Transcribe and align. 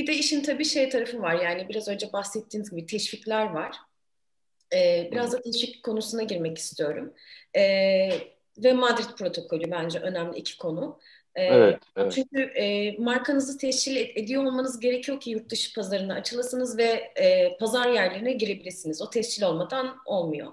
Bir 0.00 0.06
de 0.06 0.14
işin 0.14 0.42
tabii 0.42 0.64
şey 0.64 0.88
tarafı 0.88 1.22
var 1.22 1.34
yani 1.34 1.68
biraz 1.68 1.88
önce 1.88 2.12
bahsettiğiniz 2.12 2.70
gibi 2.70 2.86
teşvikler 2.86 3.46
var. 3.46 3.76
Ee, 4.74 5.08
biraz 5.12 5.32
da 5.32 5.42
teşvik 5.42 5.82
konusuna 5.82 6.22
girmek 6.22 6.58
istiyorum. 6.58 7.14
Ee, 7.56 8.10
ve 8.58 8.72
Madrid 8.72 9.16
protokolü 9.18 9.70
bence 9.70 9.98
önemli 9.98 10.38
iki 10.38 10.58
konu. 10.58 10.98
Ee, 11.34 11.44
evet, 11.44 11.78
evet. 11.96 12.12
Çünkü 12.12 12.42
e, 12.42 12.96
markanızı 12.98 13.58
teşkil 13.58 13.96
ediyor 13.96 14.44
olmanız 14.44 14.80
gerekiyor 14.80 15.20
ki 15.20 15.30
yurt 15.30 15.50
dışı 15.50 15.74
pazarına 15.74 16.14
açılasınız 16.14 16.78
ve 16.78 17.12
e, 17.16 17.56
pazar 17.58 17.88
yerlerine 17.88 18.32
girebilirsiniz. 18.32 19.02
O 19.02 19.10
tescil 19.10 19.42
olmadan 19.42 19.96
olmuyor. 20.06 20.52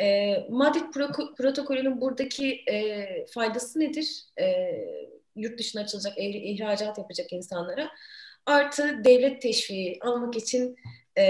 E, 0.00 0.36
Madrid 0.50 0.94
pro- 0.94 1.34
protokolünün 1.34 2.00
buradaki 2.00 2.62
e, 2.70 3.06
faydası 3.26 3.80
nedir? 3.80 4.24
E, 4.40 4.74
yurt 5.36 5.58
dışına 5.58 5.82
açılacak, 5.82 6.12
ihracat 6.18 6.98
yapacak 6.98 7.32
insanlara. 7.32 7.90
Artı 8.46 9.04
devlet 9.04 9.42
teşviği 9.42 9.98
almak 10.02 10.36
için 10.36 10.76
e, 11.16 11.22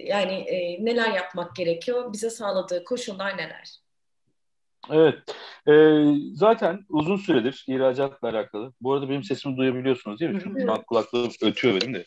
yani 0.00 0.32
e, 0.32 0.84
neler 0.84 1.12
yapmak 1.12 1.56
gerekiyor? 1.56 2.12
Bize 2.12 2.30
sağladığı 2.30 2.84
koşullar 2.84 3.36
neler? 3.36 3.78
Evet. 4.90 5.14
Ee, 5.68 6.04
zaten 6.34 6.84
uzun 6.88 7.16
süredir 7.16 7.64
ihracatla 7.68 8.28
alakalı. 8.28 8.72
Bu 8.80 8.92
arada 8.92 9.08
benim 9.08 9.24
sesimi 9.24 9.56
duyabiliyorsunuz 9.56 10.20
değil 10.20 10.30
mi? 10.30 10.40
Çünkü 10.44 10.68
an 10.68 10.82
kulaklığım 10.82 11.30
ötüyor 11.42 11.80
benim 11.80 11.94
de. 11.94 12.04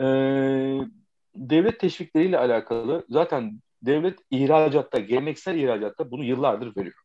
Ee, 0.00 0.86
devlet 1.34 1.80
teşvikleriyle 1.80 2.38
alakalı 2.38 3.04
zaten 3.08 3.60
devlet 3.82 4.18
ihracatta, 4.30 4.98
geleneksel 4.98 5.58
ihracatta 5.58 6.10
bunu 6.10 6.24
yıllardır 6.24 6.76
veriyor. 6.76 6.96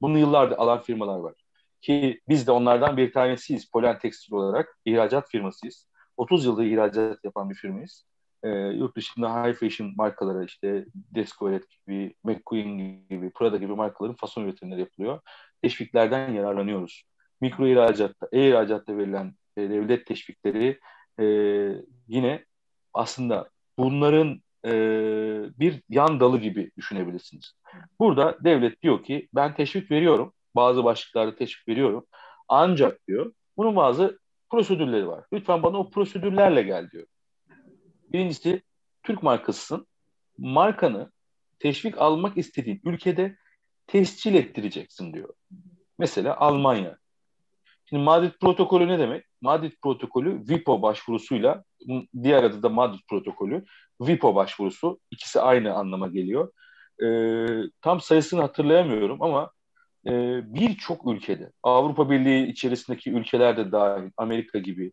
Bunu 0.00 0.18
yıllardır 0.18 0.56
alan 0.56 0.82
firmalar 0.82 1.18
var. 1.18 1.34
Ki 1.80 2.20
biz 2.28 2.46
de 2.46 2.52
onlardan 2.52 2.96
bir 2.96 3.12
tanesiyiz. 3.12 3.70
Polen 3.70 3.98
Tekstil 3.98 4.34
olarak 4.34 4.78
ihracat 4.84 5.30
firmasıyız. 5.30 5.89
30 6.20 6.44
yıldır 6.44 6.64
ihracat 6.64 7.24
yapan 7.24 7.50
bir 7.50 7.54
firmayız. 7.54 8.04
E, 8.42 8.48
yurt 8.50 8.96
dışında 8.96 9.44
high 9.44 9.54
fashion 9.54 9.92
markalara 9.96 10.44
işte 10.44 10.84
Descoret 10.94 11.64
gibi, 11.70 12.14
McQueen 12.24 12.78
gibi, 13.10 13.30
Prada 13.30 13.56
gibi 13.56 13.72
markaların 13.72 14.16
fason 14.16 14.42
üretimleri 14.42 14.80
yapılıyor. 14.80 15.20
Teşviklerden 15.62 16.32
yararlanıyoruz. 16.32 17.04
Mikro 17.40 17.66
ihracatta, 17.66 18.28
e-ihracatta 18.32 18.98
verilen 18.98 19.34
e, 19.56 19.70
devlet 19.70 20.06
teşvikleri 20.06 20.80
e, 21.20 21.24
yine 22.08 22.44
aslında 22.94 23.48
bunların 23.78 24.42
e, 24.66 24.72
bir 25.58 25.82
yan 25.88 26.20
dalı 26.20 26.38
gibi 26.38 26.70
düşünebilirsiniz. 26.76 27.52
Burada 28.00 28.38
devlet 28.44 28.82
diyor 28.82 29.04
ki 29.04 29.28
ben 29.34 29.54
teşvik 29.54 29.90
veriyorum. 29.90 30.32
Bazı 30.56 30.84
başlıklarda 30.84 31.36
teşvik 31.36 31.68
veriyorum. 31.68 32.06
Ancak 32.48 33.08
diyor 33.08 33.32
bunun 33.56 33.76
bazı 33.76 34.19
prosedürleri 34.50 35.08
var. 35.08 35.24
Lütfen 35.32 35.62
bana 35.62 35.78
o 35.78 35.90
prosedürlerle 35.90 36.62
gel 36.62 36.90
diyor. 36.90 37.06
Birincisi 38.12 38.62
Türk 39.02 39.22
markasısın. 39.22 39.86
Markanı 40.38 41.12
teşvik 41.58 41.98
almak 41.98 42.38
istediğin 42.38 42.80
ülkede 42.84 43.36
tescil 43.86 44.34
ettireceksin 44.34 45.12
diyor. 45.12 45.34
Mesela 45.98 46.36
Almanya. 46.36 46.96
Şimdi 47.88 48.02
Madrid 48.02 48.32
protokolü 48.40 48.88
ne 48.88 48.98
demek? 48.98 49.24
Madrid 49.40 49.72
protokolü 49.82 50.48
VIPO 50.48 50.82
başvurusuyla 50.82 51.64
diğer 52.22 52.44
adı 52.44 52.62
da 52.62 52.68
Madrid 52.68 53.00
protokolü 53.08 53.64
VIPO 54.00 54.34
başvurusu 54.34 55.00
ikisi 55.10 55.40
aynı 55.40 55.74
anlama 55.74 56.08
geliyor. 56.08 56.52
Ee, 57.02 57.46
tam 57.82 58.00
sayısını 58.00 58.40
hatırlayamıyorum 58.40 59.22
ama 59.22 59.50
e, 60.06 60.10
birçok 60.54 61.06
ülkede 61.06 61.52
Avrupa 61.62 62.10
Birliği 62.10 62.46
içerisindeki 62.46 63.10
ülkeler 63.10 63.56
de 63.56 63.72
dahil 63.72 64.10
Amerika 64.16 64.58
gibi 64.58 64.92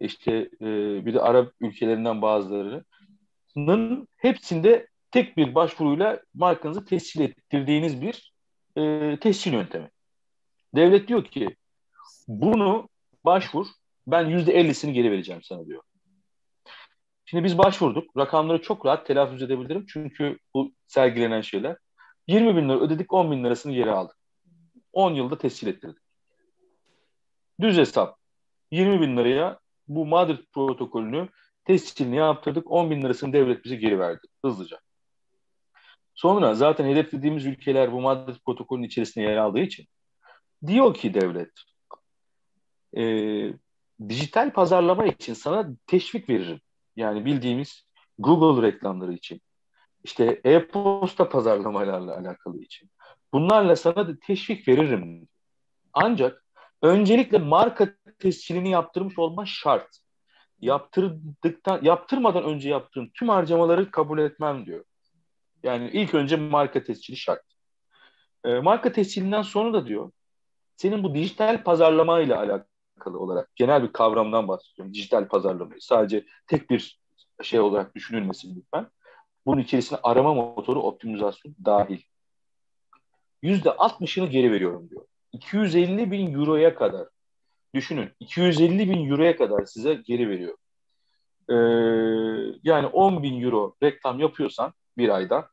işte 0.00 0.32
e, 0.60 0.66
bir 1.06 1.14
de 1.14 1.20
Arap 1.20 1.52
ülkelerinden 1.60 2.22
bazılarının 2.22 4.08
hepsinde 4.16 4.88
tek 5.10 5.36
bir 5.36 5.54
başvuruyla 5.54 6.20
markanızı 6.34 6.84
tescil 6.84 7.20
ettirdiğiniz 7.20 8.02
bir 8.02 8.32
e, 8.76 9.16
tescil 9.20 9.52
yöntemi. 9.52 9.90
Devlet 10.74 11.08
diyor 11.08 11.24
ki 11.24 11.56
bunu 12.28 12.88
başvur 13.24 13.66
ben 14.06 14.26
yüzde 14.26 14.52
ellisini 14.52 14.92
geri 14.92 15.10
vereceğim 15.10 15.42
sana 15.42 15.66
diyor. 15.66 15.82
Şimdi 17.24 17.44
biz 17.44 17.58
başvurduk. 17.58 18.16
Rakamları 18.16 18.62
çok 18.62 18.86
rahat 18.86 19.06
telaffuz 19.06 19.42
edebilirim. 19.42 19.86
Çünkü 19.88 20.38
bu 20.54 20.72
sergilenen 20.86 21.40
şeyler. 21.40 21.76
20 22.26 22.56
bin 22.56 22.68
lira 22.68 22.80
ödedik 22.80 23.12
10 23.12 23.30
bin 23.30 23.44
lirasını 23.44 23.72
geri 23.72 23.90
aldık. 23.90 24.17
10 24.98 25.14
yılda 25.14 25.38
tescil 25.38 25.66
ettirdik. 25.66 26.02
Düz 27.60 27.78
hesap. 27.78 28.18
20 28.70 29.00
bin 29.00 29.16
liraya 29.16 29.58
bu 29.88 30.06
Madrid 30.06 30.38
protokolünü 30.52 31.28
tescilini 31.64 32.16
yaptırdık. 32.16 32.70
10 32.70 32.90
bin 32.90 33.02
lirasını 33.02 33.32
devlet 33.32 33.64
bize 33.64 33.76
geri 33.76 33.98
verdi 33.98 34.26
hızlıca. 34.44 34.80
Sonra 36.14 36.54
zaten 36.54 36.84
hedeflediğimiz 36.84 37.46
ülkeler 37.46 37.92
bu 37.92 38.00
Madrid 38.00 38.36
protokolünün 38.46 38.86
içerisinde 38.86 39.24
yer 39.24 39.36
aldığı 39.36 39.60
için 39.60 39.86
diyor 40.66 40.94
ki 40.94 41.14
devlet 41.14 41.52
e, 42.96 43.02
dijital 44.08 44.52
pazarlama 44.52 45.06
için 45.06 45.34
sana 45.34 45.68
teşvik 45.86 46.28
veririm. 46.28 46.60
Yani 46.96 47.24
bildiğimiz 47.24 47.84
Google 48.18 48.66
reklamları 48.66 49.12
için, 49.12 49.40
işte 50.04 50.40
e-posta 50.44 51.28
pazarlamalarla 51.28 52.16
alakalı 52.18 52.62
için. 52.62 52.90
Bunlarla 53.32 53.76
sana 53.76 54.08
da 54.08 54.18
teşvik 54.26 54.68
veririm. 54.68 55.28
Ancak 55.92 56.44
öncelikle 56.82 57.38
marka 57.38 57.88
tescilini 58.18 58.70
yaptırmış 58.70 59.18
olma 59.18 59.46
şart. 59.46 59.98
Yaptırdıktan, 60.60 61.80
yaptırmadan 61.82 62.44
önce 62.44 62.68
yaptığın 62.68 63.10
tüm 63.14 63.28
harcamaları 63.28 63.90
kabul 63.90 64.18
etmem 64.18 64.66
diyor. 64.66 64.84
Yani 65.62 65.90
ilk 65.92 66.14
önce 66.14 66.36
marka 66.36 66.84
tescili 66.84 67.16
şart. 67.16 67.42
E, 68.44 68.60
marka 68.60 68.92
tescilinden 68.92 69.42
sonra 69.42 69.72
da 69.72 69.86
diyor, 69.86 70.10
senin 70.76 71.02
bu 71.02 71.14
dijital 71.14 71.62
pazarlama 71.62 72.20
ile 72.20 72.36
alakalı 72.36 73.18
olarak 73.18 73.56
genel 73.56 73.82
bir 73.82 73.92
kavramdan 73.92 74.48
bahsediyorum. 74.48 74.94
Dijital 74.94 75.28
pazarlamayı 75.28 75.80
sadece 75.80 76.26
tek 76.46 76.70
bir 76.70 77.00
şey 77.42 77.60
olarak 77.60 77.94
düşünülmesin 77.94 78.56
lütfen. 78.56 78.90
Bunun 79.46 79.60
içerisine 79.60 79.98
arama 80.02 80.34
motoru 80.34 80.82
optimizasyon 80.82 81.54
dahil. 81.64 82.02
Yüzde 83.42 83.68
60'ını 83.68 84.26
geri 84.26 84.52
veriyorum 84.52 84.90
diyor. 84.90 85.04
250 85.32 86.10
bin 86.10 86.34
euroya 86.34 86.74
kadar 86.74 87.08
düşünün 87.74 88.10
250 88.20 88.90
bin 88.90 89.10
euroya 89.10 89.36
kadar 89.36 89.64
size 89.64 89.94
geri 89.94 90.28
veriyor. 90.28 90.56
Ee, 91.50 91.54
yani 92.62 92.86
10 92.86 93.22
bin 93.22 93.42
euro 93.42 93.76
reklam 93.82 94.20
yapıyorsan 94.20 94.72
bir 94.98 95.08
ayda 95.08 95.48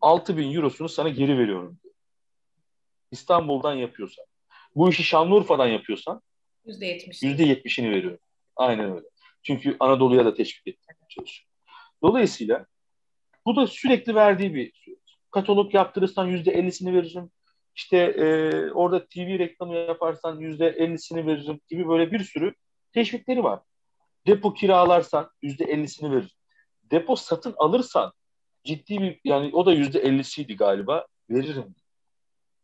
6 0.00 0.36
bin 0.36 0.54
eurosunu 0.54 0.88
sana 0.88 1.08
geri 1.08 1.38
veriyorum 1.38 1.78
diyor. 1.82 1.94
İstanbul'dan 3.10 3.74
yapıyorsan. 3.74 4.24
Bu 4.74 4.90
işi 4.90 5.02
Şanlıurfa'dan 5.02 5.66
yapıyorsan 5.66 6.22
%70'ini 7.26 7.90
veriyorum. 7.90 8.20
Aynen 8.56 8.90
öyle. 8.96 9.06
Çünkü 9.42 9.76
Anadolu'ya 9.80 10.24
da 10.24 10.34
teşvik 10.34 10.66
etmeye 10.66 11.08
çalışıyor. 11.08 11.48
Dolayısıyla 12.02 12.66
bu 13.46 13.56
da 13.56 13.66
sürekli 13.66 14.14
verdiği 14.14 14.54
bir. 14.54 14.72
Katalog 15.36 15.74
yaptırırsan 15.74 16.28
%50'sini 16.28 16.94
veririm. 16.94 17.30
İşte 17.74 17.96
e, 17.96 18.26
orada 18.70 19.06
TV 19.06 19.38
reklamı 19.38 19.74
yaparsan 19.74 20.40
%50'sini 20.40 21.26
veririm 21.26 21.60
gibi 21.68 21.88
böyle 21.88 22.12
bir 22.12 22.24
sürü 22.24 22.54
teşvikleri 22.92 23.44
var. 23.44 23.60
Depo 24.26 24.54
kiralarsan 24.54 25.30
%50'sini 25.42 26.12
verir. 26.12 26.36
Depo 26.90 27.16
satın 27.16 27.54
alırsan 27.56 28.12
ciddi 28.64 29.02
bir 29.02 29.20
yani 29.24 29.50
o 29.52 29.66
da 29.66 29.74
%50'siydi 29.74 30.56
galiba 30.56 31.06
veririm. 31.30 31.74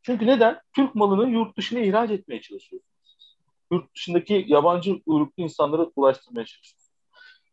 Çünkü 0.03 0.27
neden? 0.27 0.61
Türk 0.77 0.95
malını 0.95 1.31
yurt 1.31 1.57
dışına 1.57 1.81
ihraç 1.81 2.11
etmeye 2.11 2.41
çalışıyorsunuz. 2.41 3.37
Yurt 3.73 3.95
dışındaki 3.95 4.45
yabancı 4.49 5.01
uyruklu 5.07 5.43
insanlara 5.43 5.87
ulaştırmaya 5.97 6.47
çalışıyorsunuz. 6.47 6.97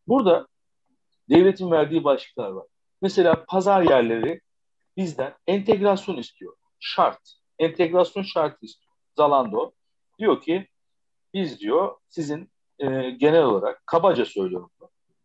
Burada 0.07 0.47
devletin 1.29 1.71
verdiği 1.71 2.03
başlıklar 2.03 2.49
var. 2.49 2.65
Mesela 3.01 3.45
pazar 3.45 3.81
yerleri 3.81 4.41
bizden 4.97 5.33
entegrasyon 5.47 6.17
istiyor. 6.17 6.55
Şart. 6.79 7.33
Entegrasyon 7.59 8.23
şartı 8.23 8.65
istiyor. 8.65 8.93
Zalando 9.17 9.71
diyor 10.19 10.41
ki 10.41 10.67
biz 11.33 11.59
diyor 11.59 11.95
sizin 12.07 12.51
e, 12.79 13.11
genel 13.11 13.43
olarak 13.43 13.87
kabaca 13.87 14.25
söylüyorum. 14.25 14.71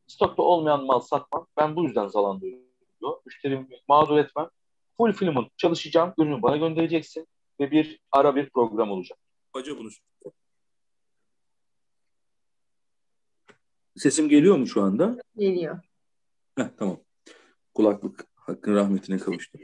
Stokta 0.06 0.42
olmayan 0.42 0.84
mal 0.84 1.00
satmam. 1.00 1.46
Ben 1.56 1.76
bu 1.76 1.84
yüzden 1.84 2.08
Zalando'yu 2.08 2.58
diyor. 3.00 3.20
Müşterimi 3.26 3.68
mağdur 3.88 4.16
etmem. 4.16 4.48
Full 4.96 5.12
filmin 5.12 5.48
çalışacağım. 5.56 6.14
Ürünü 6.18 6.42
bana 6.42 6.56
göndereceksin 6.56 7.26
ve 7.60 7.70
bir 7.70 8.00
ara 8.12 8.36
bir 8.36 8.50
program 8.50 8.90
olacak. 8.90 9.18
Kabaca 9.52 9.78
bunu 9.78 9.88
Sesim 13.96 14.28
geliyor 14.28 14.56
mu 14.56 14.66
şu 14.66 14.82
anda? 14.82 15.16
Geliyor. 15.38 15.80
Heh, 16.58 16.64
tamam. 16.78 17.00
Kulaklık 17.74 18.26
hakkın 18.46 18.74
rahmetine 18.74 19.18
kavuştu. 19.18 19.58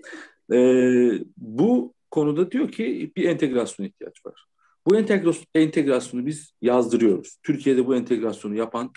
Ee, 0.52 1.12
bu 1.36 1.94
konuda 2.10 2.50
diyor 2.50 2.72
ki 2.72 3.12
bir 3.16 3.24
entegrasyon 3.24 3.86
ihtiyaç 3.86 4.26
var. 4.26 4.46
Bu 4.86 4.96
entegrasyon, 4.96 5.46
entegrasyonu 5.54 6.26
biz 6.26 6.52
yazdırıyoruz. 6.62 7.38
Türkiye'de 7.42 7.86
bu 7.86 7.96
entegrasyonu 7.96 8.54
yapan 8.54 8.92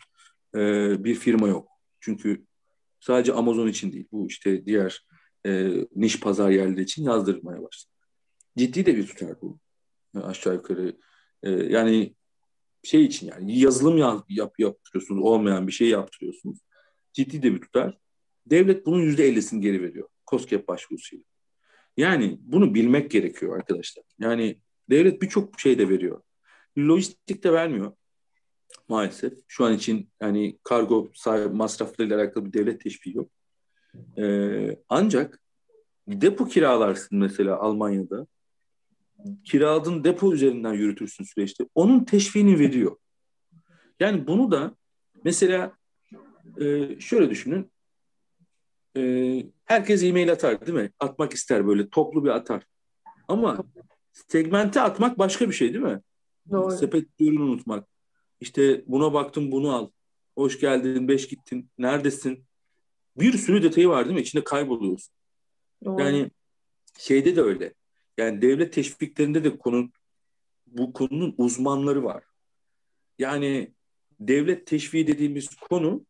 e, 0.56 0.60
bir 1.04 1.16
firma 1.16 1.48
yok. 1.48 1.68
Çünkü 2.00 2.46
sadece 3.00 3.34
Amazon 3.34 3.68
için 3.68 3.92
değil, 3.92 4.08
bu 4.12 4.28
işte 4.28 4.66
diğer 4.66 5.06
e, 5.46 5.72
niş 5.96 6.20
pazar 6.20 6.50
yerleri 6.50 6.82
için 6.82 7.04
yazdırmaya 7.04 7.64
başladı. 7.64 7.94
Ciddi 8.58 8.86
de 8.86 8.98
bir 8.98 9.08
tutar 9.08 9.42
bu. 9.42 9.60
Yani 10.16 10.26
aşağı 10.26 10.54
yukarı 10.54 10.98
e, 11.44 11.52
yani 11.52 12.16
şey 12.84 13.06
için 13.06 13.28
yani 13.28 13.60
yazılım 13.60 13.98
yap, 13.98 14.26
yap, 14.30 14.60
yaptırıyorsunuz, 14.60 15.24
olmayan 15.24 15.68
bir 15.68 15.72
şey 15.72 15.90
yaptırıyorsunuz. 15.90 16.60
Ciddi 17.14 17.44
de 17.44 17.54
bir 17.54 17.62
tutar. 17.62 17.98
Devlet 18.46 18.86
bunun 18.86 19.02
yüzde 19.02 19.26
ellisini 19.28 19.62
geri 19.62 19.82
veriyor. 19.82 20.08
COSGAP 20.30 20.68
başvurusuyla. 20.68 21.26
Yani 21.98 22.38
bunu 22.42 22.74
bilmek 22.74 23.12
gerekiyor 23.12 23.56
arkadaşlar. 23.56 24.04
Yani 24.20 24.58
devlet 24.90 25.22
birçok 25.22 25.60
şey 25.60 25.80
de 25.80 25.90
veriyor. 25.90 26.22
Lojistik 26.78 27.44
de 27.44 27.54
vermiyor 27.54 27.94
maalesef. 28.90 29.34
Şu 29.48 29.66
an 29.66 29.74
için 29.74 30.10
yani 30.22 30.58
kargo 30.64 31.12
masraflarıyla 31.54 32.18
alakalı 32.18 32.46
bir 32.46 32.54
devlet 32.54 32.82
teşviki 32.82 33.18
yok. 33.18 33.32
Ee, 34.18 34.78
ancak 34.90 35.42
depo 36.08 36.46
kiralarsın 36.46 37.18
mesela 37.18 37.60
Almanya'da. 37.60 38.28
Kiraladığın 39.44 40.04
depo 40.04 40.34
üzerinden 40.34 40.74
yürütürsün 40.74 41.24
süreçte. 41.24 41.66
Onun 41.76 42.06
teşviğini 42.06 42.60
veriyor. 42.60 42.98
Yani 44.00 44.28
bunu 44.28 44.52
da 44.52 44.76
mesela 45.24 45.78
e, 46.62 47.00
şöyle 47.00 47.30
düşünün. 47.30 47.73
E, 48.98 49.44
herkes 49.66 50.04
e-mail 50.04 50.32
atar 50.32 50.68
değil 50.68 50.78
mi? 50.78 50.92
Atmak 51.00 51.34
ister 51.34 51.68
böyle 51.68 51.90
toplu 51.90 52.24
bir 52.24 52.30
atar. 52.30 52.64
Ama 53.28 53.64
segmente 54.14 54.82
atmak 54.82 55.20
başka 55.20 55.50
bir 55.50 55.54
şey 55.54 55.74
değil 55.74 55.84
mi? 55.84 56.02
Doğru. 56.52 56.72
Sepet 56.72 57.08
ürün 57.20 57.40
unutmak. 57.40 57.88
İşte 58.40 58.84
buna 58.88 59.14
baktım 59.14 59.52
bunu 59.52 59.72
al. 59.72 59.90
Hoş 60.36 60.60
geldin, 60.60 61.08
beş 61.08 61.28
gittin. 61.28 61.70
Neredesin? 61.78 62.46
Bir 63.18 63.38
sürü 63.38 63.64
detayı 63.64 63.90
var 63.90 64.06
değil 64.06 64.16
mi? 64.16 64.22
İçinde 64.22 64.44
kayboluyorsun. 64.44 65.14
Doğru. 65.86 66.02
Yani 66.02 66.32
şeyde 67.00 67.36
de 67.36 67.42
öyle. 67.42 67.74
Yani 68.18 68.42
devlet 68.42 68.74
teşviklerinde 68.74 69.44
de 69.44 69.58
konu 69.58 69.92
bu 70.68 70.94
konunun 70.94 71.36
uzmanları 71.38 72.04
var. 72.04 72.24
Yani 73.20 73.74
devlet 74.20 74.68
teşviği 74.68 75.08
dediğimiz 75.08 75.56
konu 75.56 76.06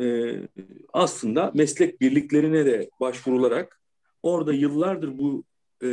e, 0.00 0.36
aslında 0.92 1.52
meslek 1.54 2.00
birliklerine 2.00 2.66
de 2.66 2.90
başvurularak 3.00 3.80
orada 4.22 4.52
yıllardır 4.52 5.18
bu 5.18 5.44
e, 5.82 5.88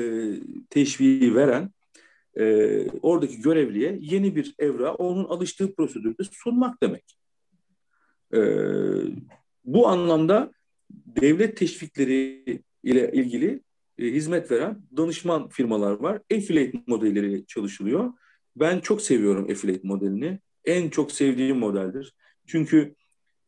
teşviği 0.70 1.36
veren 1.36 1.72
e, 2.38 2.88
oradaki 3.02 3.42
görevliye 3.42 3.98
yeni 4.02 4.36
bir 4.36 4.56
evra 4.60 4.94
onun 4.94 5.26
alıştığı 5.26 5.76
prosedürde 5.76 6.24
sunmak 6.32 6.82
demek. 6.82 7.18
E, 8.34 8.40
bu 9.66 9.88
anlamda 9.88 10.52
devlet 10.92 11.58
teşvikleri 11.58 12.44
ile 12.84 13.12
ilgili 13.12 13.62
e, 13.98 14.06
hizmet 14.06 14.52
veren 14.52 14.82
danışman 14.98 15.50
firmalar 15.50 15.92
var. 15.92 16.22
Affiliate 16.34 16.84
modelleri 16.88 17.46
çalışılıyor. 17.46 18.14
Ben 18.56 18.80
çok 18.80 19.02
seviyorum 19.02 19.52
affiliate 19.52 19.88
modelini. 19.88 20.40
En 20.66 20.90
çok 20.90 21.12
sevdiğim 21.12 21.58
modeldir. 21.58 22.14
Çünkü 22.48 22.96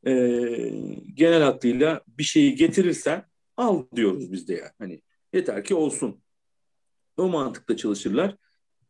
e, 0.06 0.12
genel 1.14 1.42
hattıyla 1.42 2.02
bir 2.08 2.24
şeyi 2.24 2.56
getirirsen 2.56 3.26
al 3.58 3.84
diyoruz 3.96 4.32
biz 4.32 4.48
de 4.48 4.54
yani. 4.54 4.72
Hani 4.80 5.02
yeter 5.34 5.64
ki 5.64 5.76
olsun. 5.76 6.22
O 7.18 7.28
mantıkla 7.28 7.78
çalışırlar 7.78 8.36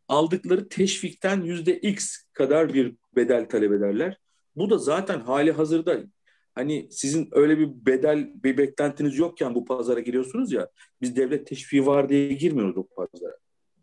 aldıkları 0.08 0.70
teşvikten 0.70 1.42
yüzde 1.42 1.78
x 1.78 2.18
kadar 2.34 2.74
bir 2.74 2.96
bedel 3.16 3.50
talep 3.50 3.72
ederler. 3.72 4.18
Bu 4.56 4.70
da 4.70 4.78
zaten 4.78 5.20
hali 5.20 5.52
hazırda 5.52 6.04
hani 6.56 6.88
sizin 6.92 7.30
öyle 7.32 7.60
bir 7.60 7.86
bedel 7.86 8.44
bir 8.44 8.58
beklentiniz 8.58 9.18
yokken 9.18 9.56
bu 9.56 9.66
pazara 9.66 10.00
giriyorsunuz 10.00 10.52
ya 10.52 10.70
biz 11.02 11.16
devlet 11.16 11.48
teşviği 11.48 11.86
var 11.86 12.10
diye 12.10 12.34
girmiyoruz 12.34 12.78
o 12.78 12.88
pazara. 12.88 13.38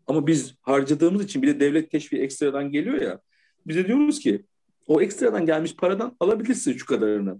Ama 0.07 0.27
biz 0.27 0.55
harcadığımız 0.61 1.23
için 1.25 1.41
bir 1.41 1.47
de 1.47 1.59
devlet 1.59 1.91
teşviği 1.91 2.23
ekstradan 2.23 2.71
geliyor 2.71 3.01
ya 3.01 3.19
bize 3.67 3.87
diyoruz 3.87 4.19
ki 4.19 4.45
o 4.87 5.01
ekstradan 5.01 5.45
gelmiş 5.45 5.75
paradan 5.75 6.17
alabilirsin 6.19 6.77
şu 6.77 6.85
kadarını. 6.85 7.39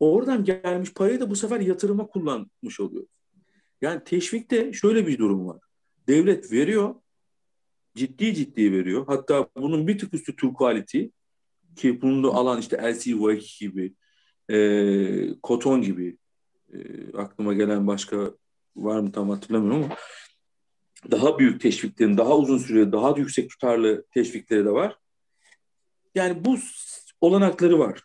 Oradan 0.00 0.44
gelmiş 0.44 0.94
parayı 0.94 1.20
da 1.20 1.30
bu 1.30 1.36
sefer 1.36 1.60
yatırıma 1.60 2.06
kullanmış 2.06 2.80
oluyor. 2.80 3.06
Yani 3.80 4.04
teşvikte 4.04 4.72
şöyle 4.72 5.06
bir 5.06 5.18
durum 5.18 5.48
var. 5.48 5.60
Devlet 6.08 6.52
veriyor 6.52 6.94
ciddi 7.96 8.34
ciddi 8.34 8.72
veriyor. 8.72 9.04
Hatta 9.06 9.48
bunun 9.56 9.86
bir 9.86 9.98
tık 9.98 10.14
üstü 10.14 10.36
True 10.36 10.52
Quality 10.52 11.04
ki 11.76 12.02
bunu 12.02 12.24
da 12.24 12.28
alan 12.28 12.60
işte 12.60 12.76
LCY 12.76 13.38
gibi 13.60 13.94
e, 14.50 15.40
Koton 15.42 15.82
gibi 15.82 16.16
e, 16.72 16.78
aklıma 17.16 17.54
gelen 17.54 17.86
başka 17.86 18.34
var 18.76 19.00
mı 19.00 19.12
tam 19.12 19.30
hatırlamıyorum 19.30 19.84
ama 19.84 19.96
daha 21.10 21.38
büyük 21.38 21.60
teşviklerin, 21.60 22.16
daha 22.16 22.36
uzun 22.36 22.58
süreli, 22.58 22.92
daha 22.92 23.18
yüksek 23.18 23.50
tutarlı 23.50 24.04
teşvikleri 24.10 24.64
de 24.64 24.70
var. 24.70 24.98
Yani 26.14 26.44
bu 26.44 26.58
olanakları 27.20 27.78
var. 27.78 28.02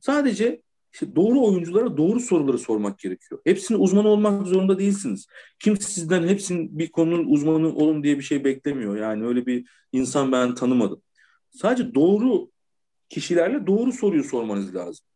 Sadece 0.00 0.62
işte 0.92 1.16
doğru 1.16 1.46
oyunculara 1.46 1.96
doğru 1.96 2.20
soruları 2.20 2.58
sormak 2.58 2.98
gerekiyor. 2.98 3.40
Hepsinin 3.44 3.78
uzman 3.78 4.04
olmak 4.04 4.46
zorunda 4.46 4.78
değilsiniz. 4.78 5.26
Kimse 5.58 5.82
sizden 5.82 6.28
hepsinin 6.28 6.78
bir 6.78 6.90
konunun 6.90 7.24
uzmanı 7.24 7.74
olun 7.74 8.02
diye 8.02 8.18
bir 8.18 8.22
şey 8.22 8.44
beklemiyor. 8.44 8.96
Yani 8.96 9.26
öyle 9.26 9.46
bir 9.46 9.68
insan 9.92 10.32
ben 10.32 10.54
tanımadım. 10.54 11.02
Sadece 11.50 11.94
doğru 11.94 12.50
kişilerle 13.08 13.66
doğru 13.66 13.92
soruyu 13.92 14.24
sormanız 14.24 14.74
lazım. 14.74 15.06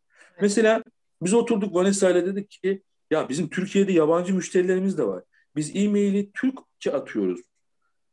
Mesela 0.40 0.82
biz 1.22 1.34
oturduk 1.34 1.74
Vanessa 1.74 2.10
ile 2.10 2.26
dedik 2.26 2.50
ki 2.50 2.82
ya 3.10 3.28
bizim 3.28 3.48
Türkiye'de 3.48 3.92
yabancı 3.92 4.34
müşterilerimiz 4.34 4.98
de 4.98 5.06
var. 5.06 5.24
Biz 5.56 5.76
e-maili 5.76 6.32
Türkçe 6.32 6.92
atıyoruz. 6.92 7.40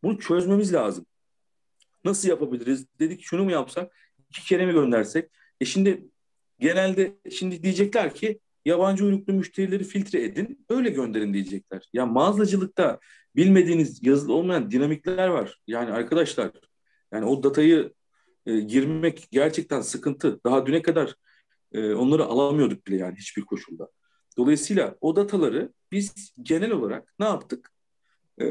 Bunu 0.03 0.19
çözmemiz 0.19 0.73
lazım. 0.73 1.06
Nasıl 2.06 2.30
yapabiliriz? 2.30 2.86
Dedik 3.00 3.22
şunu 3.24 3.44
mu 3.44 3.51
yapsak? 3.51 3.96
İki 4.30 4.46
kere 4.46 4.66
mi 4.66 4.74
göndersek? 4.74 5.31
E 5.62 5.66
şimdi 5.66 6.10
genelde 6.60 7.16
şimdi 7.31 7.63
diyecekler 7.63 8.13
ki 8.13 8.40
yabancı 8.66 9.06
uyruklu 9.06 9.34
müşterileri 9.34 9.84
filtre 9.84 10.24
edin, 10.24 10.66
öyle 10.69 10.90
gönderin 10.90 11.34
diyecekler. 11.34 11.90
Ya 11.94 12.06
mağazacılıkta 12.06 13.00
bilmediğiniz 13.36 14.06
yazılı 14.06 14.34
olmayan 14.34 14.72
dinamikler 14.72 15.28
var. 15.28 15.60
Yani 15.68 15.92
arkadaşlar 15.92 16.51
yani 17.14 17.26
o 17.26 17.44
datayı 17.44 17.94
e, 18.45 18.59
girmek 18.59 19.28
gerçekten 19.31 19.81
sıkıntı. 19.81 20.40
Daha 20.44 20.66
düne 20.66 20.81
kadar 20.81 21.16
e, 21.71 21.94
onları 21.94 22.23
alamıyorduk 22.26 22.88
bile 22.88 22.95
yani 22.97 23.16
hiçbir 23.18 23.42
koşulda. 23.42 23.90
Dolayısıyla 24.38 24.95
o 25.02 25.16
dataları 25.16 25.73
biz 25.92 26.33
genel 26.42 26.71
olarak 26.71 27.14
ne 27.19 27.26
yaptık? 27.26 27.71
E, 28.38 28.45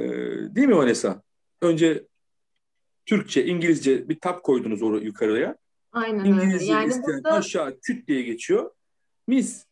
değil 0.55 0.69
mi 0.69 0.77
Vanessa? 0.77 1.23
Önce 1.63 2.07
Türkçe, 3.09 3.45
İngilizce 3.45 4.09
bir 4.09 4.21
tab 4.21 4.39
koydunuz 4.43 4.83
oraya 4.83 5.05
yukarıya. 5.05 5.57
Aynen 5.93 6.25
İngilizce 6.25 6.75
öyle. 6.75 6.91
Yani 6.91 7.03
burada... 7.07 7.33
aşağı 7.33 7.79
küt 7.81 8.09
diye 8.09 8.23
geçiyor. 8.23 8.71
Mis. 9.27 9.65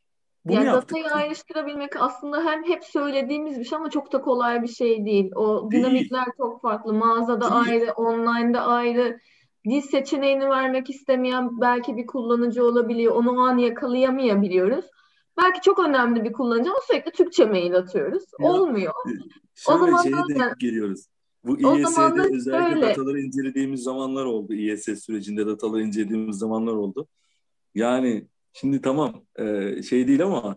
Bunu 0.44 0.56
yani 0.56 0.66
yaptık. 0.66 0.96
datayı 0.96 1.14
ayrıştırabilmek 1.14 2.02
aslında 2.02 2.44
hem 2.44 2.64
hep 2.64 2.84
söylediğimiz 2.84 3.58
bir 3.58 3.64
şey 3.64 3.76
ama 3.76 3.90
çok 3.90 4.12
da 4.12 4.20
kolay 4.20 4.62
bir 4.62 4.68
şey 4.68 5.04
değil. 5.04 5.30
O 5.34 5.70
değil. 5.70 5.82
dinamikler 5.82 6.24
çok 6.36 6.62
farklı. 6.62 6.92
Mağazada 6.92 7.64
değil. 7.64 7.82
ayrı, 7.82 7.92
online'da 7.92 8.60
ayrı. 8.60 9.18
Dil 9.64 9.80
seçeneğini 9.80 10.48
vermek 10.48 10.90
istemeyen 10.90 11.60
belki 11.60 11.96
bir 11.96 12.06
kullanıcı 12.06 12.64
olabiliyor. 12.64 13.14
Onu 13.14 13.30
o 13.30 13.40
an 13.40 13.58
yakalayamayabiliyoruz. 13.58 14.84
Belki 15.42 15.60
çok 15.60 15.78
önemli 15.78 16.24
bir 16.24 16.32
kullanıcı 16.32 16.70
ama 16.70 16.80
sürekli 16.86 17.12
Türkçe 17.12 17.44
mail 17.44 17.74
atıyoruz. 17.74 18.24
Ya, 18.40 18.48
Olmuyor. 18.48 18.92
o 19.68 19.78
zaman 19.78 20.12
da 20.12 20.54
geliyoruz. 20.58 21.06
Bu 21.46 21.60
İES'de 21.60 22.34
özellikle 22.36 22.76
öyle. 22.76 22.80
dataları 22.80 23.20
incelediğimiz 23.20 23.82
zamanlar 23.82 24.24
oldu. 24.24 24.54
İES 24.54 24.84
sürecinde 24.84 25.46
dataları 25.46 25.82
incelediğimiz 25.82 26.36
zamanlar 26.36 26.72
oldu. 26.72 27.08
Yani 27.74 28.26
şimdi 28.52 28.80
tamam 28.82 29.24
e, 29.38 29.82
şey 29.82 30.08
değil 30.08 30.22
ama 30.22 30.56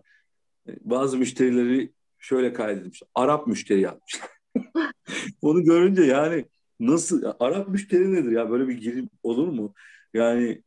e, 0.67 0.71
bazı 0.81 1.17
müşterileri 1.17 1.93
şöyle 2.19 2.53
kaydetmiş. 2.53 3.01
Arap 3.15 3.47
müşteri 3.47 3.81
yapmış. 3.81 4.19
Onu 5.41 5.63
görünce 5.63 6.03
yani 6.03 6.45
nasıl 6.79 7.23
Arap 7.39 7.67
müşteri 7.67 8.13
nedir 8.13 8.31
ya 8.31 8.49
böyle 8.49 8.67
bir 8.67 8.77
girim 8.77 9.09
olur 9.23 9.47
mu? 9.47 9.73
Yani 10.13 10.63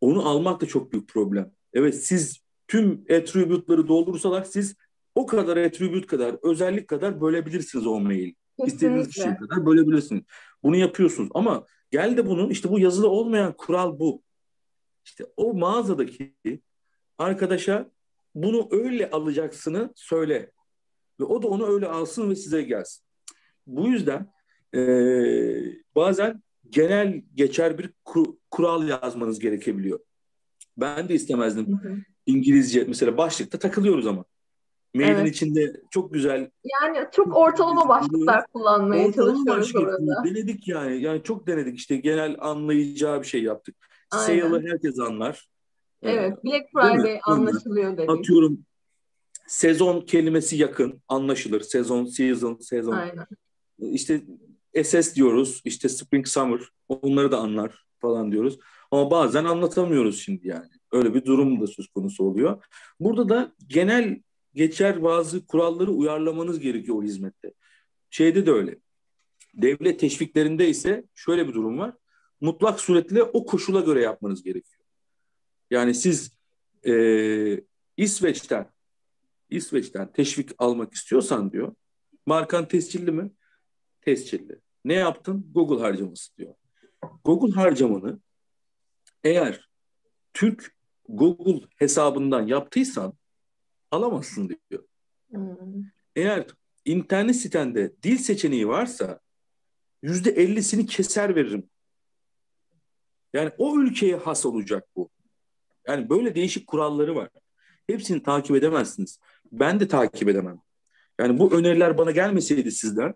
onu 0.00 0.28
almak 0.28 0.60
da 0.60 0.66
çok 0.66 0.92
büyük 0.92 1.08
problem. 1.08 1.52
Evet 1.72 2.04
siz 2.04 2.40
tüm 2.68 3.04
attribute'ları 3.10 3.88
doldursalar 3.88 4.44
siz 4.44 4.74
o 5.14 5.26
kadar 5.26 5.56
attribute 5.56 6.06
kadar 6.06 6.36
özellik 6.42 6.88
kadar 6.88 7.20
bölebilirsiniz 7.20 7.86
o 7.86 8.00
mail. 8.00 8.34
İstediğiniz 8.66 9.08
kişiye 9.08 9.36
kadar 9.36 9.66
bölebilirsiniz. 9.66 10.22
Bunu 10.62 10.76
yapıyorsunuz 10.76 11.30
ama 11.34 11.66
gel 11.90 12.16
de 12.16 12.26
bunun 12.26 12.50
işte 12.50 12.70
bu 12.70 12.78
yazılı 12.78 13.08
olmayan 13.08 13.52
kural 13.56 13.98
bu. 13.98 14.22
İşte 15.04 15.24
o 15.36 15.54
mağazadaki 15.54 16.34
arkadaşa 17.18 17.90
bunu 18.34 18.68
öyle 18.70 19.10
alacaksını 19.10 19.92
söyle. 19.94 20.50
Ve 21.20 21.24
o 21.24 21.42
da 21.42 21.48
onu 21.48 21.66
öyle 21.66 21.86
alsın 21.86 22.30
ve 22.30 22.36
size 22.36 22.62
gelsin. 22.62 23.04
Bu 23.66 23.88
yüzden 23.88 24.32
e, 24.74 24.80
bazen 25.94 26.42
genel 26.70 27.22
geçer 27.34 27.78
bir 27.78 27.92
kural 28.50 28.88
yazmanız 28.88 29.38
gerekebiliyor. 29.38 30.00
Ben 30.76 31.08
de 31.08 31.14
istemezdim. 31.14 31.66
Hı 31.66 31.88
hı. 31.88 31.96
İngilizce 32.26 32.84
mesela 32.88 33.16
başlıkta 33.16 33.58
takılıyoruz 33.58 34.06
ama. 34.06 34.24
Mailin 34.94 35.14
evet. 35.14 35.28
içinde 35.28 35.80
çok 35.90 36.14
güzel. 36.14 36.50
Yani 36.82 37.06
çok 37.12 37.36
ortalama 37.36 37.88
başlıklar 37.88 38.46
kullanmaya 38.46 39.06
ortalama 39.06 39.44
çalışıyoruz 39.46 40.00
orada. 40.00 40.24
Denedik 40.24 40.68
yani. 40.68 41.02
Yani 41.02 41.22
çok 41.22 41.46
denedik. 41.46 41.78
İşte 41.78 41.96
genel 41.96 42.36
anlayacağı 42.40 43.20
bir 43.20 43.26
şey 43.26 43.42
yaptık. 43.42 43.76
Sale'ı 44.10 44.62
herkes 44.70 44.98
anlar. 44.98 45.48
Evet. 46.02 46.38
Ee, 46.38 46.44
Black 46.44 46.66
Friday 46.72 47.20
anlaşılıyor 47.24 47.96
dedik. 47.96 48.10
Atıyorum 48.10 48.58
sezon 49.46 50.00
kelimesi 50.00 50.56
yakın. 50.56 51.02
Anlaşılır. 51.08 51.60
Sezon, 51.60 52.04
season, 52.04 52.58
sezon. 52.60 52.92
Aynen. 52.92 53.26
İşte 53.78 54.22
SS 54.82 55.14
diyoruz. 55.14 55.62
İşte 55.64 55.88
spring, 55.88 56.26
summer. 56.26 56.60
Onları 56.88 57.32
da 57.32 57.38
anlar 57.38 57.86
falan 58.00 58.32
diyoruz. 58.32 58.58
Ama 58.90 59.10
bazen 59.10 59.44
anlatamıyoruz 59.44 60.20
şimdi 60.20 60.48
yani. 60.48 60.68
Öyle 60.92 61.14
bir 61.14 61.24
durum 61.24 61.60
da 61.60 61.66
söz 61.66 61.88
konusu 61.88 62.24
oluyor. 62.24 62.64
Burada 63.00 63.28
da 63.28 63.52
genel 63.66 64.22
geçer 64.54 65.02
bazı 65.02 65.46
kuralları 65.46 65.90
uyarlamanız 65.90 66.60
gerekiyor 66.60 66.96
o 66.96 67.02
hizmette. 67.02 67.52
Şeyde 68.10 68.46
de 68.46 68.50
öyle. 68.50 68.78
Devlet 69.54 70.00
teşviklerinde 70.00 70.68
ise 70.68 71.04
şöyle 71.14 71.48
bir 71.48 71.54
durum 71.54 71.78
var. 71.78 71.94
Mutlak 72.40 72.80
suretle 72.80 73.22
o 73.22 73.46
koşula 73.46 73.80
göre 73.80 74.02
yapmanız 74.02 74.42
gerekiyor. 74.42 74.84
Yani 75.70 75.94
siz 75.94 76.38
e, 76.86 76.94
İsveç'ten 77.96 78.70
İsveç'ten 79.50 80.12
teşvik 80.12 80.50
almak 80.58 80.94
istiyorsan 80.94 81.52
diyor. 81.52 81.74
Markan 82.26 82.68
tescilli 82.68 83.10
mi? 83.10 83.30
Tescilli. 84.00 84.60
Ne 84.84 84.94
yaptın? 84.94 85.50
Google 85.54 85.80
harcaması 85.80 86.36
diyor. 86.36 86.54
Google 87.24 87.54
harcamanı 87.54 88.20
eğer 89.24 89.68
Türk 90.34 90.76
Google 91.08 91.66
hesabından 91.76 92.46
yaptıysan 92.46 93.17
alamazsın 93.90 94.48
diyor. 94.70 94.84
Hmm. 95.30 95.84
Eğer 96.16 96.46
internet 96.84 97.36
sitende 97.36 97.92
dil 98.02 98.18
seçeneği 98.18 98.68
varsa 98.68 99.20
yüzde 100.02 100.30
ellisini 100.30 100.86
keser 100.86 101.36
veririm. 101.36 101.70
Yani 103.32 103.50
o 103.58 103.78
ülkeye 103.78 104.16
has 104.16 104.46
olacak 104.46 104.84
bu. 104.96 105.10
Yani 105.86 106.10
böyle 106.10 106.34
değişik 106.34 106.66
kuralları 106.66 107.16
var. 107.16 107.28
Hepsini 107.86 108.22
takip 108.22 108.56
edemezsiniz. 108.56 109.20
Ben 109.52 109.80
de 109.80 109.88
takip 109.88 110.28
edemem. 110.28 110.60
Yani 111.20 111.38
bu 111.38 111.54
öneriler 111.54 111.98
bana 111.98 112.10
gelmeseydi 112.10 112.72
sizden 112.72 113.14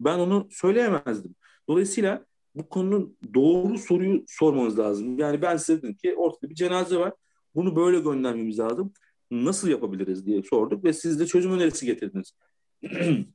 ben 0.00 0.18
onu 0.18 0.48
söyleyemezdim. 0.50 1.34
Dolayısıyla 1.68 2.26
bu 2.54 2.68
konunun 2.68 3.16
doğru 3.34 3.78
soruyu 3.78 4.24
sormanız 4.28 4.78
lazım. 4.78 5.18
Yani 5.18 5.42
ben 5.42 5.56
size 5.56 5.82
dedim 5.82 5.94
ki 5.94 6.14
ortada 6.16 6.50
bir 6.50 6.54
cenaze 6.54 6.96
var. 6.96 7.12
Bunu 7.54 7.76
böyle 7.76 8.00
göndermemiz 8.00 8.58
lazım. 8.58 8.92
Nasıl 9.32 9.68
yapabiliriz 9.68 10.26
diye 10.26 10.42
sorduk 10.42 10.84
ve 10.84 10.92
siz 10.92 11.20
de 11.20 11.26
çözüm 11.26 11.52
önerisi 11.52 11.86
getirdiniz. 11.86 12.32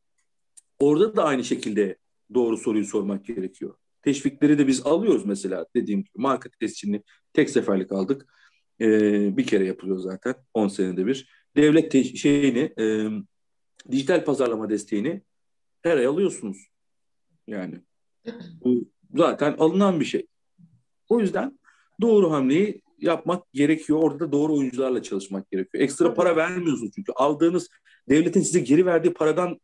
Orada 0.79 1.15
da 1.15 1.23
aynı 1.23 1.43
şekilde 1.43 1.97
doğru 2.33 2.57
soruyu 2.57 2.85
sormak 2.85 3.25
gerekiyor. 3.25 3.75
Teşvikleri 4.01 4.57
de 4.57 4.67
biz 4.67 4.85
alıyoruz 4.85 5.25
mesela 5.25 5.65
dediğim 5.75 5.99
gibi 5.99 6.11
market 6.15 6.59
tescilini 6.59 7.03
tek 7.33 7.49
seferlik 7.49 7.91
aldık. 7.91 8.33
Ee, 8.81 9.37
bir 9.37 9.47
kere 9.47 9.65
yapılıyor 9.65 9.99
zaten 9.99 10.35
10 10.53 10.67
senede 10.67 11.05
bir. 11.05 11.29
Devlet 11.55 11.91
te- 11.91 12.03
şeyini 12.03 12.73
e, 12.79 13.09
dijital 13.91 14.25
pazarlama 14.25 14.69
desteğini 14.69 15.21
her 15.81 15.97
ay 15.97 16.05
alıyorsunuz. 16.05 16.57
Yani 17.47 17.81
bu 18.63 18.89
zaten 19.15 19.55
alınan 19.57 19.99
bir 19.99 20.05
şey. 20.05 20.27
O 21.09 21.19
yüzden 21.19 21.59
doğru 22.01 22.31
hamleyi 22.31 22.81
yapmak 22.97 23.53
gerekiyor. 23.53 23.99
Orada 24.03 24.19
da 24.19 24.31
doğru 24.31 24.57
oyuncularla 24.57 25.03
çalışmak 25.03 25.51
gerekiyor. 25.51 25.83
Ekstra 25.83 26.13
para 26.13 26.35
vermiyorsunuz 26.35 26.91
çünkü 26.95 27.11
aldığınız 27.11 27.69
devletin 28.09 28.41
size 28.41 28.59
geri 28.59 28.85
verdiği 28.85 29.13
paradan 29.13 29.59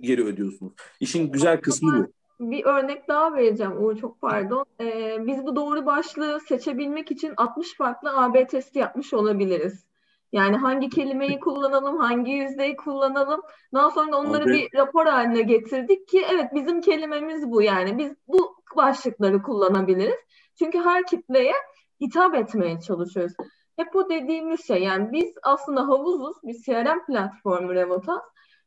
geri 0.00 0.24
ödüyorsunuz. 0.24 0.72
İşin 1.00 1.32
güzel 1.32 1.60
kısmı 1.60 2.08
bu. 2.08 2.16
Bir 2.40 2.64
örnek 2.64 3.08
daha 3.08 3.34
vereceğim 3.34 3.84
Uğur 3.84 3.96
çok 3.96 4.20
pardon. 4.20 4.66
Ee, 4.80 5.16
biz 5.26 5.46
bu 5.46 5.56
doğru 5.56 5.86
başlığı 5.86 6.40
seçebilmek 6.40 7.10
için 7.10 7.32
60 7.36 7.76
farklı 7.76 8.16
AB 8.16 8.46
testi 8.46 8.78
yapmış 8.78 9.14
olabiliriz. 9.14 9.86
Yani 10.32 10.56
hangi 10.56 10.88
kelimeyi 10.88 11.40
kullanalım, 11.40 11.98
hangi 11.98 12.32
yüzdeyi 12.32 12.76
kullanalım. 12.76 13.40
Daha 13.74 13.90
sonra 13.90 14.12
da 14.12 14.16
onları 14.16 14.44
Abi. 14.44 14.52
bir 14.52 14.78
rapor 14.78 15.06
haline 15.06 15.42
getirdik 15.42 16.08
ki 16.08 16.24
evet 16.32 16.54
bizim 16.54 16.80
kelimemiz 16.80 17.50
bu 17.50 17.62
yani. 17.62 17.98
Biz 17.98 18.12
bu 18.28 18.56
başlıkları 18.76 19.42
kullanabiliriz. 19.42 20.20
Çünkü 20.58 20.78
her 20.78 21.06
kitleye 21.06 21.52
hitap 22.00 22.34
etmeye 22.34 22.80
çalışıyoruz. 22.80 23.32
Hep 23.76 23.94
bu 23.94 24.10
dediğimiz 24.10 24.66
şey 24.66 24.82
yani 24.82 25.12
biz 25.12 25.34
aslında 25.42 25.88
havuzuz, 25.88 26.36
bir 26.42 26.54
CRM 26.54 27.06
platformu 27.06 27.74
Revotas. 27.74 28.22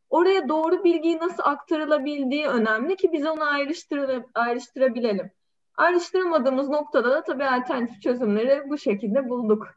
Oraya 0.09 0.49
doğru 0.49 0.83
bilgiyi 0.83 1.17
nasıl 1.17 1.43
aktarılabildiği 1.45 2.47
önemli 2.47 2.95
ki 2.95 3.09
biz 3.13 3.25
onu 3.25 3.43
ayrıştır 3.43 4.23
ayrıştırabilelim. 4.35 5.31
Ayrıştıramadığımız 5.77 6.69
noktada 6.69 7.11
da 7.11 7.23
tabii 7.23 7.45
alternatif 7.45 8.01
çözümleri 8.01 8.69
bu 8.69 8.77
şekilde 8.77 9.29
bulduk. 9.29 9.67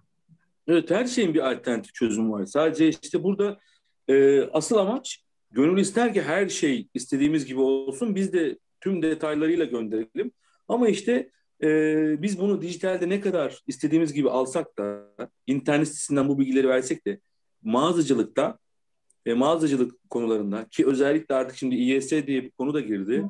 Evet 0.68 0.90
her 0.90 1.06
şeyin 1.06 1.34
bir 1.34 1.52
alternatif 1.52 1.94
çözümü 1.94 2.32
var. 2.32 2.46
Sadece 2.46 2.88
işte 2.88 3.22
burada 3.22 3.58
e, 4.08 4.42
asıl 4.42 4.76
amaç 4.76 5.24
gönül 5.50 5.78
ister 5.78 6.14
ki 6.14 6.22
her 6.22 6.48
şey 6.48 6.88
istediğimiz 6.94 7.46
gibi 7.46 7.60
olsun. 7.60 8.14
Biz 8.14 8.32
de 8.32 8.58
tüm 8.80 9.02
detaylarıyla 9.02 9.64
gönderelim. 9.64 10.32
Ama 10.68 10.88
işte 10.88 11.30
e, 11.62 12.22
biz 12.22 12.40
bunu 12.40 12.62
dijitalde 12.62 13.08
ne 13.08 13.20
kadar 13.20 13.62
istediğimiz 13.66 14.12
gibi 14.12 14.30
alsak 14.30 14.78
da 14.78 15.08
internet 15.46 15.88
sitesinden 15.88 16.28
bu 16.28 16.38
bilgileri 16.38 16.68
versek 16.68 17.06
de 17.06 17.20
mağazacılıkta 17.62 18.58
ve 19.26 19.34
mağazacılık 19.34 20.10
konularında 20.10 20.66
ki 20.68 20.86
özellikle 20.86 21.34
artık 21.34 21.56
şimdi 21.56 21.74
İYS 21.74 22.10
diye 22.10 22.26
bir 22.26 22.50
konu 22.50 22.74
da 22.74 22.80
girdi. 22.80 23.24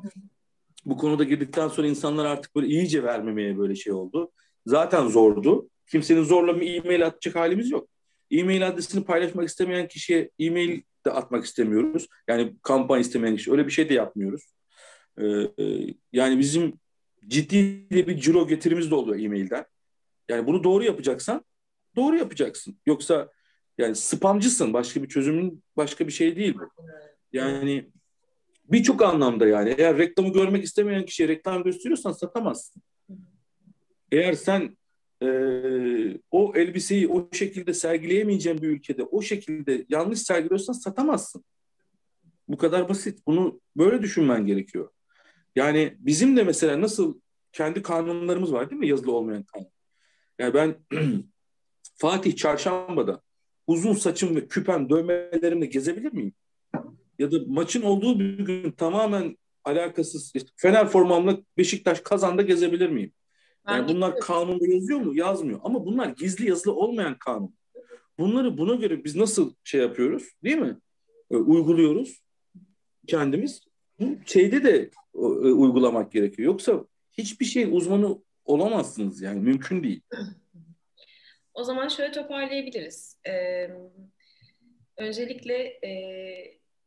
Bu 0.85 0.97
konuda 0.97 1.23
girdikten 1.23 1.67
sonra 1.67 1.87
insanlar 1.87 2.25
artık 2.25 2.55
böyle 2.55 2.67
iyice 2.67 3.03
vermemeye 3.03 3.57
böyle 3.57 3.75
şey 3.75 3.93
oldu. 3.93 4.31
Zaten 4.65 5.07
zordu. 5.07 5.69
Kimsenin 5.87 6.23
zorla 6.23 6.61
bir 6.61 6.73
e-mail 6.73 7.05
atacak 7.05 7.35
halimiz 7.35 7.71
yok. 7.71 7.87
E-mail 8.31 8.67
adresini 8.67 9.03
paylaşmak 9.03 9.49
istemeyen 9.49 9.87
kişiye 9.87 10.29
e-mail 10.39 10.81
de 11.05 11.11
atmak 11.11 11.45
istemiyoruz. 11.45 12.07
Yani 12.27 12.53
kampanya 12.61 13.01
istemeyen 13.01 13.35
kişi. 13.35 13.51
Öyle 13.51 13.67
bir 13.67 13.71
şey 13.71 13.89
de 13.89 13.93
yapmıyoruz. 13.93 14.53
Ee, 15.21 15.23
yani 16.13 16.39
bizim 16.39 16.73
ciddi 17.27 17.87
bir 17.91 18.21
ciro 18.21 18.47
getirimiz 18.47 18.91
de 18.91 18.95
oluyor 18.95 19.25
e-mailden. 19.25 19.65
Yani 20.29 20.47
bunu 20.47 20.63
doğru 20.63 20.83
yapacaksan 20.83 21.45
doğru 21.95 22.17
yapacaksın. 22.17 22.77
Yoksa 22.85 23.29
yani 23.77 23.95
spamcısın. 23.95 24.73
Başka 24.73 25.03
bir 25.03 25.07
çözümün 25.09 25.63
başka 25.77 26.07
bir 26.07 26.11
şey 26.11 26.35
değil 26.35 26.55
bu. 26.55 26.83
Yani 27.33 27.91
birçok 28.65 29.01
anlamda 29.01 29.47
yani. 29.47 29.75
Eğer 29.77 29.97
reklamı 29.97 30.33
görmek 30.33 30.63
istemeyen 30.63 31.05
kişiye 31.05 31.29
reklam 31.29 31.63
gösteriyorsan 31.63 32.11
satamazsın. 32.11 32.81
Eğer 34.11 34.33
sen 34.33 34.77
e, 35.23 35.27
o 36.31 36.53
elbiseyi 36.55 37.07
o 37.07 37.29
şekilde 37.31 37.73
sergileyemeyeceğin 37.73 38.61
bir 38.61 38.67
ülkede 38.67 39.03
o 39.03 39.21
şekilde 39.21 39.85
yanlış 39.89 40.19
sergiliyorsan 40.19 40.73
satamazsın. 40.73 41.43
Bu 42.47 42.57
kadar 42.57 42.89
basit. 42.89 43.19
Bunu 43.27 43.61
böyle 43.77 44.01
düşünmen 44.01 44.45
gerekiyor. 44.45 44.89
Yani 45.55 45.97
bizim 45.99 46.37
de 46.37 46.43
mesela 46.43 46.81
nasıl 46.81 47.19
kendi 47.51 47.81
kanunlarımız 47.81 48.53
var 48.53 48.69
değil 48.69 48.79
mi? 48.79 48.87
Yazılı 48.87 49.11
olmayan 49.11 49.43
kanun. 49.43 49.67
Yani 50.39 50.53
ben 50.53 50.75
Fatih 51.97 52.35
Çarşamba'da 52.35 53.21
uzun 53.67 53.93
saçım 53.93 54.35
ve 54.35 54.47
küpem 54.47 54.89
dövmelerimle 54.89 55.65
gezebilir 55.65 56.13
miyim? 56.13 56.33
Ya 57.19 57.31
da 57.31 57.37
maçın 57.47 57.81
olduğu 57.81 58.19
bir 58.19 58.39
gün 58.39 58.71
tamamen 58.71 59.37
alakasız 59.63 60.31
işte 60.35 60.49
Fener 60.55 60.87
formamla 60.87 61.37
Beşiktaş 61.57 61.99
kazanda 61.99 62.41
gezebilir 62.41 62.89
miyim? 62.89 63.11
Yani 63.67 63.87
ben 63.87 63.95
bunlar 63.95 64.19
kanunda 64.19 64.67
yazıyor 64.67 64.99
mu? 64.99 65.15
Yazmıyor. 65.15 65.59
Ama 65.63 65.85
bunlar 65.85 66.07
gizli 66.07 66.49
yazılı 66.49 66.73
olmayan 66.73 67.17
kanun. 67.17 67.55
Bunları 68.19 68.57
buna 68.57 68.75
göre 68.75 69.03
biz 69.03 69.15
nasıl 69.15 69.53
şey 69.63 69.81
yapıyoruz? 69.81 70.23
Değil 70.43 70.57
mi? 70.57 70.77
E, 71.31 71.35
uyguluyoruz 71.35 72.23
kendimiz. 73.07 73.61
Şeyde 74.25 74.63
de 74.63 74.89
e, 75.15 75.17
uygulamak 75.17 76.11
gerekiyor. 76.11 76.45
Yoksa 76.45 76.85
hiçbir 77.11 77.45
şeyin 77.45 77.71
uzmanı 77.71 78.17
olamazsınız 78.45 79.21
yani 79.21 79.39
mümkün 79.39 79.83
değil. 79.83 80.01
O 81.53 81.63
zaman 81.63 81.87
şöyle 81.87 82.11
toparlayabiliriz. 82.11 83.17
Ee, 83.27 83.69
öncelikle 84.97 85.55
e, 85.63 85.91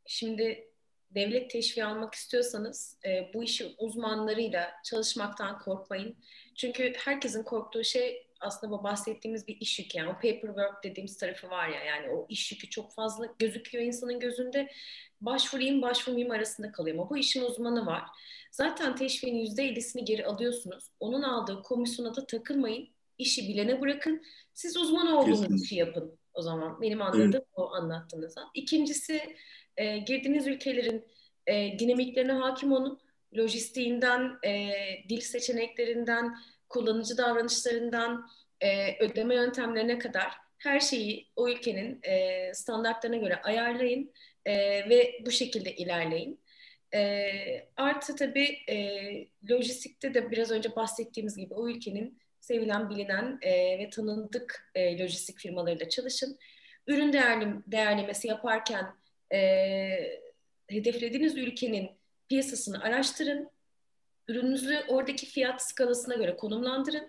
şimdi 0.07 0.69
devlet 1.11 1.51
teşviği 1.51 1.85
almak 1.85 2.15
istiyorsanız 2.15 2.99
e, 3.07 3.31
bu 3.35 3.45
işin 3.45 3.75
uzmanlarıyla 3.79 4.71
çalışmaktan 4.85 5.59
korkmayın. 5.59 6.17
Çünkü 6.57 6.93
herkesin 6.97 7.43
korktuğu 7.43 7.85
şey 7.85 8.26
aslında 8.41 8.73
bu 8.73 8.85
bahsettiğimiz 8.85 9.49
bir 9.49 9.57
iş 9.61 9.79
yükü. 9.79 9.99
Yani 9.99 10.11
o 10.11 10.13
paperwork 10.13 10.85
dediğimiz 10.85 11.17
tarafı 11.17 11.51
var 11.51 11.69
ya 11.69 11.85
yani 11.85 12.09
o 12.09 12.27
iş 12.29 12.53
yükü 12.53 12.71
çok 12.71 12.93
fazla 12.93 13.27
gözüküyor 13.39 13.85
insanın 13.85 14.21
gözünde. 14.21 14.71
Başvurayım 15.21 15.83
başvurmayayım 15.83 16.33
arasında 16.33 16.73
kalıyor 16.73 16.97
ama 16.99 17.11
bu 17.11 17.17
işin 17.17 17.43
uzmanı 17.43 17.87
var. 17.87 18.03
Zaten 18.51 18.97
teşviğin 18.97 19.47
%50'sini 19.47 20.05
geri 20.05 20.27
alıyorsunuz. 20.27 20.91
Onun 21.01 21.23
aldığı 21.23 21.63
komisyona 21.63 22.17
da 22.17 22.27
takılmayın. 22.27 22.89
işi 23.19 23.49
bilene 23.49 23.81
bırakın. 23.81 24.23
Siz 24.55 24.77
uzman 24.77 25.13
olduğunuz 25.13 25.63
işi 25.63 25.75
yapın 25.75 26.19
o 26.35 26.43
zaman. 26.43 26.81
Benim 26.81 27.03
anladığım 27.03 27.31
evet. 27.35 27.47
o 27.55 27.73
anlattığınızdan. 27.73 28.49
İkincisi 28.55 29.37
e, 29.77 29.99
girdiğiniz 29.99 30.47
ülkelerin 30.47 31.05
e, 31.47 31.79
dinamiklerine 31.79 32.33
hakim 32.33 32.73
olun. 32.73 33.01
Lojistiğinden, 33.37 34.39
e, 34.45 34.71
dil 35.09 35.21
seçeneklerinden, 35.21 36.37
kullanıcı 36.77 37.17
davranışlarından, 37.17 38.31
e, 38.61 38.99
ödeme 39.05 39.35
yöntemlerine 39.35 39.99
kadar 39.99 40.33
her 40.59 40.81
şeyi 40.81 41.29
o 41.37 41.49
ülkenin 41.49 42.01
e, 42.03 42.55
standartlarına 42.55 43.17
göre 43.17 43.43
ayarlayın 43.43 44.13
e, 44.45 44.55
ve 44.89 45.21
bu 45.27 45.31
şekilde 45.31 45.77
ilerleyin. 45.77 46.41
E, 46.95 47.31
artı 47.77 48.17
tabii 48.17 48.59
e, 48.69 48.77
lojistikte 49.51 50.15
de 50.15 50.31
biraz 50.31 50.51
önce 50.51 50.77
bahsettiğimiz 50.77 51.37
gibi 51.37 51.55
o 51.55 51.69
ülkenin 51.69 52.19
sevilen, 52.41 52.91
bilinen 52.91 53.39
e, 53.43 53.79
ve 53.79 53.91
tanındık 53.91 54.71
e, 54.75 54.99
lojistik 54.99 55.39
firmalarıyla 55.39 55.89
çalışın. 55.89 56.39
Ürün 56.87 57.13
değerli, 57.13 57.47
değerlemesi 57.67 58.29
yaparken 58.29 58.87
e, 59.33 59.41
hedeflediğiniz 60.69 61.37
ülkenin 61.39 61.91
piyasasını 62.29 62.83
araştırın. 62.83 63.51
Ürününüzü 64.29 64.85
oradaki 64.89 65.27
fiyat 65.27 65.63
skalasına 65.63 66.15
göre 66.15 66.37
konumlandırın. 66.37 67.09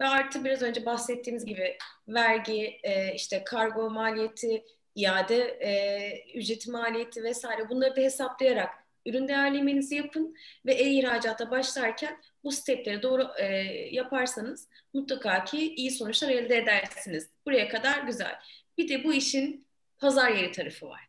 Ve 0.00 0.06
artı 0.06 0.44
biraz 0.44 0.62
önce 0.62 0.86
bahsettiğimiz 0.86 1.44
gibi 1.44 1.78
vergi, 2.08 2.80
e, 2.82 3.14
işte 3.14 3.44
kargo 3.44 3.90
maliyeti, 3.90 4.64
iade 4.94 5.36
e, 5.44 6.32
ücreti 6.34 6.70
maliyeti 6.70 7.24
vesaire 7.24 7.68
bunları 7.68 7.96
da 7.96 8.00
hesaplayarak 8.00 8.70
ürün 9.06 9.28
değerlemenizi 9.28 9.94
yapın 9.94 10.36
ve 10.66 10.74
e-ihracata 10.74 11.50
başlarken 11.50 12.20
bu 12.44 12.52
stepleri 12.52 13.02
doğru 13.02 13.28
e, 13.38 13.46
yaparsanız 13.92 14.68
mutlaka 14.94 15.44
ki 15.44 15.74
iyi 15.74 15.90
sonuçlar 15.90 16.28
elde 16.28 16.56
edersiniz. 16.56 17.30
Buraya 17.46 17.68
kadar 17.68 18.02
güzel. 18.02 18.38
Bir 18.78 18.88
de 18.88 19.04
bu 19.04 19.12
işin 19.12 19.66
pazar 19.98 20.30
yeri 20.30 20.52
tarafı 20.52 20.88
var. 20.88 21.07